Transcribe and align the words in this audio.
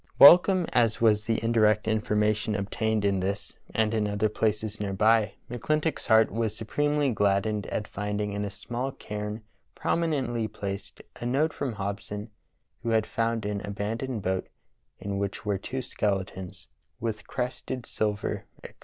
Welcome 0.17 0.65
as 0.73 0.99
was 0.99 1.25
the 1.25 1.39
indirect 1.43 1.87
information 1.87 2.55
obtained 2.55 3.05
in 3.05 3.19
this 3.19 3.59
and 3.71 3.93
in 3.93 4.07
other 4.07 4.29
places 4.29 4.79
near 4.81 4.93
by, 4.93 5.33
iMcCIintock's 5.51 6.07
heart 6.07 6.31
was 6.31 6.55
supremely 6.55 7.11
gladdened 7.11 7.67
at 7.67 7.87
finding 7.87 8.33
in 8.33 8.43
a 8.43 8.49
small 8.49 8.91
cairn, 8.93 9.43
prom 9.75 10.01
inently 10.01 10.51
placed;, 10.51 11.03
a 11.17 11.27
note 11.27 11.53
from 11.53 11.73
Hobson 11.73 12.31
who 12.81 12.89
had 12.89 13.05
found 13.05 13.45
an 13.45 13.61
abandoned 13.63 14.23
boat, 14.23 14.47
in 14.99 15.19
which 15.19 15.45
were 15.45 15.59
two 15.59 15.83
skeletons, 15.83 16.67
with 16.99 17.27
crested 17.27 17.85
silver, 17.85 18.45
etc. 18.63 18.73